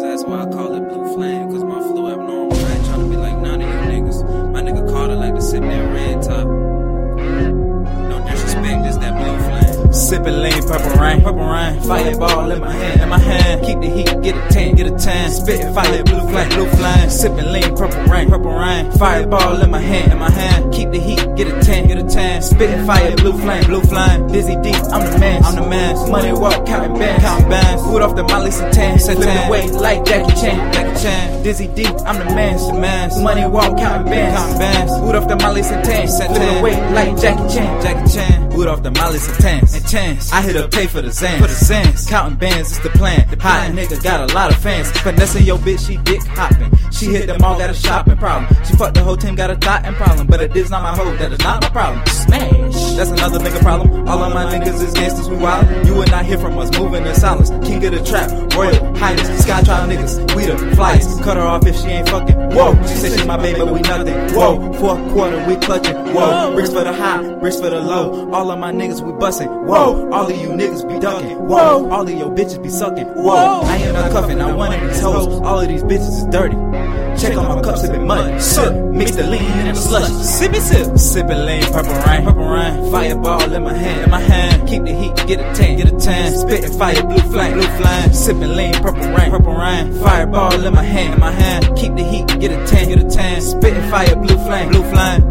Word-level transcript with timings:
why 0.00 0.42
I 0.42 0.46
call 0.46 0.74
it 0.74 0.88
blue 0.88 1.14
flame, 1.14 1.50
cause 1.50 1.64
my 1.64 1.78
flow 1.80 2.10
abnormal. 2.10 2.56
I 2.56 2.72
ain't 2.72 2.84
tryna 2.86 3.10
be 3.10 3.16
like 3.16 3.36
none 3.38 3.60
of 3.60 3.68
you 3.68 3.74
niggas. 3.92 4.52
My 4.52 4.62
nigga 4.62 4.88
Carter 4.90 5.14
like 5.16 5.34
to 5.34 5.42
sip 5.42 5.62
that 5.62 5.92
red 5.92 6.22
top. 6.22 6.46
No 8.08 8.26
disrespect, 8.26 8.82
this 8.84 8.96
that 8.96 9.14
blue 9.16 9.38
flame. 9.44 9.92
Sippin' 9.92 10.42
lean, 10.42 10.62
purple 10.62 11.00
rain, 11.00 11.20
purple 11.20 11.48
rain. 11.48 11.80
Fireball 11.82 12.50
in 12.50 12.60
my 12.60 12.72
hand, 12.72 13.00
in 13.02 13.08
my 13.08 13.18
hand. 13.18 13.64
Keep 13.66 13.80
the 13.80 13.90
heat, 13.90 14.22
get 14.22 14.36
a 14.36 14.48
tan, 14.48 14.74
get 14.76 14.86
a 14.86 14.96
tan. 14.96 15.30
Spittin' 15.30 15.74
fire, 15.74 16.04
blue 16.04 16.20
flame, 16.20 16.48
blue 16.50 16.70
flame. 16.70 17.08
Sippin' 17.10 17.52
lean, 17.52 17.76
purple 17.76 18.02
rain, 18.04 18.28
purple 18.28 18.54
rain. 18.54 18.90
Fireball 18.92 19.62
in 19.62 19.70
my 19.70 19.80
hand, 19.80 20.12
in 20.12 20.18
my 20.18 20.30
hand. 20.30 20.72
Keep 20.72 20.92
the 20.92 21.00
heat, 21.00 21.20
get 21.44 21.56
a 21.56 21.60
tan, 21.64 21.86
get 21.88 21.98
a 21.98 22.04
tan. 22.04 22.42
Spitting 22.42 22.86
fire, 22.86 23.16
blue 23.16 23.32
flame, 23.32 23.64
blue 23.64 23.80
flame. 23.80 24.28
Dizzy 24.28 24.56
deep, 24.62 24.82
I'm 24.92 25.10
the 25.10 25.18
man, 25.18 25.44
I'm 25.44 25.54
the 25.54 25.66
man. 25.68 26.10
Money 26.10 26.32
walk, 26.32 26.66
counting 26.66 26.98
bands, 26.98 27.22
counting 27.22 27.48
bands. 27.48 27.82
Food 27.82 28.02
off 28.02 28.14
the 28.16 28.24
Molly 28.24 28.50
Satan, 28.50 28.98
Satan. 28.98 29.48
Weight 29.50 29.72
like 29.72 30.04
Jackie 30.04 30.34
Chan, 30.40 30.72
Jackie 30.72 31.02
Chan. 31.02 31.42
Dizzy 31.42 31.68
deep, 31.68 31.94
I'm 32.04 32.18
the 32.18 32.34
man, 32.34 32.56
the 32.56 32.80
man. 32.80 33.22
Money 33.22 33.46
walk, 33.46 33.78
counting 33.78 34.10
bands, 34.10 34.36
counting 34.36 34.58
bands. 34.58 34.92
Food 34.98 35.14
off 35.14 35.28
the 35.28 35.36
Molly 35.36 35.62
Satan, 35.62 36.08
Satan. 36.08 36.62
Weight 36.62 36.82
like 36.92 37.20
Jackie 37.20 37.54
Chan, 37.54 37.82
Jackie 37.82 38.12
Chan. 38.12 38.50
Food 38.50 38.66
off 38.66 38.82
the 38.82 38.90
Molly 38.90 39.18
Satan, 39.18 39.60
and 39.60 39.88
chance. 39.88 40.32
I 40.32 40.42
hit 40.42 40.56
up 40.56 40.70
pay 40.70 40.86
for 40.86 41.00
the 41.00 41.08
Zans, 41.08 41.38
for 41.40 41.48
the 41.48 41.54
Zans. 41.54 42.08
Counting 42.08 42.38
bands, 42.38 42.72
it's 42.72 42.80
the 42.80 42.90
plan. 42.90 43.26
The 43.30 43.40
hot 43.40 43.70
nigga 43.70 44.02
got 44.02 44.30
a 44.30 44.34
lot 44.34 44.50
of 44.50 44.58
fans. 44.58 44.90
Finessing 44.90 45.44
your 45.44 45.58
bitch, 45.58 45.86
she 45.86 45.96
dick 45.98 46.22
hopping. 46.22 46.70
She 46.90 47.06
hit 47.06 47.26
them 47.28 47.42
all, 47.42 47.56
got 47.56 47.70
a 47.70 47.74
shopping 47.74 48.16
problem. 48.16 48.52
She 48.64 48.74
fucked 48.76 48.94
the 48.94 49.02
whole 49.02 49.16
team, 49.16 49.34
got 49.34 49.50
a 49.50 49.56
thought 49.56 49.86
and 49.86 49.96
problem. 49.96 50.26
But 50.26 50.42
it 50.42 50.54
is 50.56 50.70
not 50.70 50.82
my 50.82 50.94
hoe, 50.94 51.16
that 51.16 51.29
is 51.32 51.38
not 51.40 51.62
my 51.62 51.68
problem. 51.70 52.06
Smash. 52.06 52.96
That's 52.96 53.10
another 53.10 53.38
nigga 53.38 53.60
problem. 53.60 54.08
All 54.08 54.22
of 54.22 54.32
my 54.34 54.44
niggas 54.44 54.82
is 54.82 54.92
gangsters, 54.94 55.28
we 55.28 55.36
wild. 55.36 55.66
You 55.86 55.94
will 55.94 56.06
not 56.06 56.24
hear 56.24 56.38
from 56.38 56.58
us, 56.58 56.76
moving 56.78 57.06
in 57.06 57.14
silence. 57.14 57.50
King 57.66 57.84
of 57.84 57.92
the 57.92 58.04
trap, 58.04 58.30
royal 58.54 58.96
highness. 58.96 59.42
Sky 59.42 59.62
trial 59.62 59.88
niggas, 59.88 60.34
we 60.34 60.46
the 60.46 60.52
flyest. 60.76 61.22
Cut 61.22 61.36
her 61.36 61.42
off 61.42 61.66
if 61.66 61.76
she 61.76 61.88
ain't 61.88 62.08
fucking. 62.08 62.36
Whoa, 62.50 62.74
she 62.82 62.94
said 62.94 63.18
she 63.18 63.26
my 63.26 63.36
baby, 63.36 63.60
but 63.60 63.72
we 63.72 63.80
nothing. 63.80 64.14
Whoa, 64.34 64.72
fourth 64.74 65.12
quarter, 65.12 65.44
we 65.46 65.56
clutching. 65.56 65.96
Whoa, 66.14 66.52
bricks 66.54 66.72
for 66.72 66.84
the 66.84 66.92
high, 66.92 67.34
bricks 67.36 67.60
for 67.60 67.70
the 67.70 67.80
low. 67.80 68.30
All 68.32 68.50
of 68.50 68.58
my 68.58 68.72
niggas, 68.72 69.00
we 69.00 69.12
busting. 69.18 69.48
Whoa, 69.48 70.10
all 70.10 70.30
of 70.30 70.36
you 70.36 70.48
niggas 70.48 70.88
be 70.88 70.98
ducking. 70.98 71.38
Whoa, 71.38 71.88
all 71.90 72.02
of 72.02 72.10
your 72.10 72.30
bitches 72.30 72.62
be 72.62 72.68
sucking. 72.68 73.06
Whoa, 73.06 73.60
I 73.62 73.76
ain't 73.76 73.92
not 73.92 74.10
cuffing, 74.10 74.40
I 74.40 74.50
of 74.50 74.88
these 74.88 75.00
hoes. 75.00 75.40
All 75.40 75.60
of 75.60 75.68
these 75.68 75.82
bitches 75.82 76.18
is 76.18 76.24
dirty. 76.26 76.99
Check 77.20 77.36
on 77.36 77.48
my 77.54 77.60
cup, 77.60 77.74
sippin' 77.76 78.06
mud. 78.06 78.40
Sip, 78.40 78.72
mix 78.94 79.10
the 79.10 79.24
lean 79.24 79.42
in 79.42 79.66
the 79.66 79.74
slush. 79.74 80.08
Sip 80.24 80.54
it, 80.54 80.62
sip. 80.62 80.86
Sippin' 80.96 81.44
lean, 81.44 81.62
purple 81.64 81.92
rain, 81.92 82.24
purple 82.24 82.48
rain. 82.48 82.90
Fireball 82.90 83.52
in 83.52 83.62
my 83.62 83.74
hand, 83.74 84.04
in 84.04 84.10
my 84.10 84.20
hand. 84.20 84.66
Keep 84.66 84.84
the 84.84 84.94
heat, 84.94 85.14
get 85.26 85.38
a 85.38 85.52
tan, 85.52 85.76
get 85.76 85.92
a 85.92 85.98
tan. 85.98 86.32
Spittin' 86.32 86.72
fire, 86.78 87.02
blue 87.02 87.18
flame, 87.30 87.52
blue 87.58 87.68
flame. 87.76 88.08
Sippin' 88.08 88.56
lean, 88.56 88.72
purple 88.72 89.06
rain, 89.12 89.30
purple 89.30 89.54
rain. 89.54 89.92
Fireball 90.00 90.64
in 90.64 90.72
my 90.72 90.82
hand, 90.82 91.12
in 91.12 91.20
my 91.20 91.30
hand. 91.30 91.76
Keep 91.76 91.96
the 91.96 92.04
heat, 92.04 92.26
get 92.40 92.52
a 92.52 92.66
tan, 92.66 92.88
get 92.88 93.04
a 93.04 93.08
tan. 93.10 93.42
Spittin' 93.42 93.90
fire, 93.90 94.16
blue 94.16 94.38
flame, 94.46 94.70
blue 94.70 94.79
flame. 94.79 94.79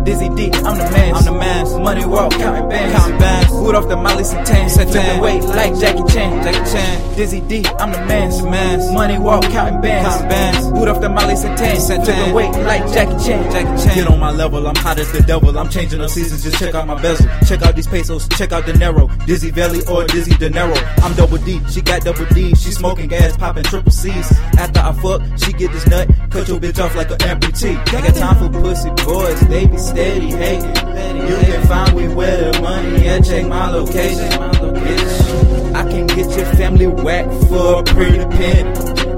Dizzy 0.10 0.30
deep, 0.30 0.56
I'm 0.66 0.76
the 0.76 0.90
man, 0.90 1.14
I'm 1.14 1.24
the 1.24 1.32
man. 1.32 1.84
Money 1.84 2.04
walk, 2.04 2.32
counting 2.32 2.68
bands, 2.68 2.98
counting 2.98 3.20
bands. 3.20 3.54
Wood 3.54 3.76
off 3.76 3.88
the 3.88 3.96
Molly 3.96 4.24
Satan, 4.24 4.68
Satan. 4.68 5.22
Weight 5.22 5.44
like 5.44 5.78
Jackie 5.78 6.02
Chan, 6.12 6.42
Jackie 6.42 6.72
Chan. 6.72 7.16
Dizzy 7.16 7.42
deep, 7.42 7.68
I'm 7.78 7.92
the 7.92 8.04
man, 8.06 8.32
the 8.32 8.50
man. 8.50 8.94
Money 8.96 9.20
walk, 9.20 9.44
counting 9.44 9.80
bands, 9.82 10.10
counting 10.10 10.30
bands. 10.30 10.66
Wood 10.72 10.88
off 10.90 11.00
the 11.00 11.10
Molly 11.10 11.36
Satan, 11.36 11.80
Satan. 11.80 12.34
Weight 12.34 12.50
like 12.66 12.92
Jackie 12.92 13.24
Chan, 13.24 13.52
Jackie 13.52 13.84
Chan. 13.84 13.96
Get 13.96 14.08
on 14.08 14.20
my 14.20 14.32
level, 14.32 14.66
I'm 14.66 14.76
hot 14.78 14.98
as 14.98 15.12
the 15.12 15.22
devil. 15.22 15.56
I'm 15.56 15.70
changing 15.70 16.00
the 16.00 16.10
seasons, 16.10 16.42
just 16.42 16.58
check 16.58 16.74
out 16.74 16.88
my 16.88 17.00
bezel. 17.00 17.30
Check 17.46 17.62
out 17.62 17.76
these 17.76 17.86
pesos, 17.86 18.28
check 18.30 18.52
out 18.52 18.66
the 18.66 18.74
narrow. 18.74 19.10
Dizzyveli 19.30 19.88
or 19.92 20.08
Dizzy 20.08 20.36
De 20.38 20.50
Niro. 20.50 20.76
I'm 21.04 21.14
double 21.14 21.38
D, 21.38 21.62
she 21.70 21.84
got 21.84 22.02
double 22.02 22.26
D. 22.34 22.56
She 22.56 22.72
smoking 22.72 23.10
gas, 23.10 23.38
popping 23.38 23.66
triple 23.66 23.92
C's. 23.92 24.32
After 24.58 24.80
I 24.80 24.92
fuck, 24.94 25.22
she 25.38 25.54
get 25.54 25.72
this 25.72 25.86
nut, 25.86 26.10
cut 26.32 26.48
your 26.48 26.60
bitch 26.60 26.84
off 26.84 26.96
like 26.96 27.12
an 27.12 27.20
amputee. 27.20 27.78
Ain't 27.94 28.06
got 28.08 28.16
time 28.16 28.52
for 28.52 28.60
pussy 28.60 28.90
boys, 29.06 29.40
they 29.42 29.68
be 29.68 29.78
steady 30.00 30.32
hating. 30.32 31.28
You 31.28 31.36
can 31.46 31.68
find 31.68 31.96
me 31.96 32.08
where 32.08 32.52
the 32.52 32.62
money 32.62 33.08
at, 33.08 33.26
check 33.26 33.46
my 33.48 33.70
location. 33.70 34.30
Bitch, 34.30 35.76
I 35.76 35.84
can 35.92 36.08
get 36.08 36.38
your 36.38 36.46
family 36.56 36.88
whacked 36.88 37.34
for 37.50 37.80
a 37.80 37.84
pretty 37.84 38.24
penny. 38.38 38.70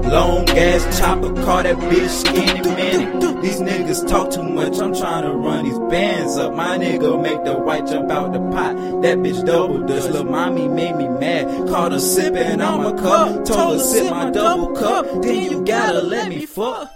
Long 0.08 0.48
ass 0.50 0.98
chopper, 0.98 1.32
call 1.44 1.62
that 1.62 1.76
bitch 1.76 2.08
skinny 2.08 2.60
minute. 2.74 3.42
These 3.42 3.60
niggas 3.60 4.08
talk 4.08 4.30
too 4.30 4.42
much, 4.42 4.78
I'm 4.78 4.94
trying 4.94 5.22
to 5.22 5.32
run 5.32 5.64
these 5.64 5.78
bands 5.90 6.36
up. 6.36 6.54
My 6.54 6.76
nigga 6.78 7.20
make 7.22 7.44
the 7.44 7.54
white 7.54 7.86
jump 7.86 8.10
out 8.10 8.32
the 8.32 8.40
pot. 8.50 8.74
That 9.02 9.18
bitch 9.18 9.44
double 9.46 9.86
dutch, 9.86 10.10
lil' 10.10 10.24
mommy 10.24 10.68
made 10.68 10.96
me 10.96 11.08
mad. 11.08 11.68
Caught 11.68 11.92
her 11.92 12.00
sipping 12.00 12.60
on 12.60 12.82
my 12.82 13.00
cup, 13.00 13.44
told 13.44 13.78
her 13.78 13.84
sip 13.84 14.10
my 14.10 14.30
double 14.30 14.72
cup. 14.72 15.06
Then 15.22 15.50
you 15.50 15.64
gotta 15.64 16.02
let 16.02 16.28
me 16.28 16.44
fuck. 16.44 16.90